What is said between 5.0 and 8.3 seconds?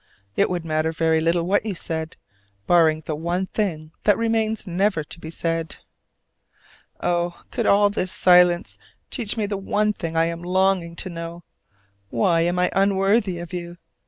to be said. Oh, could all this